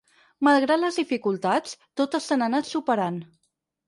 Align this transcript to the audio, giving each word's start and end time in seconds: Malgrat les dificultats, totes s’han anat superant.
Malgrat 0.45 0.79
les 0.83 0.95
dificultats, 0.99 1.75
totes 2.01 2.31
s’han 2.31 2.45
anat 2.47 2.71
superant. 2.71 3.21